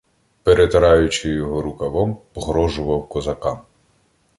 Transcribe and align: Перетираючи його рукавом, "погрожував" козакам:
Перетираючи 0.43 1.29
його 1.29 1.61
рукавом, 1.61 2.17
"погрожував" 2.33 3.07
козакам: 3.09 3.61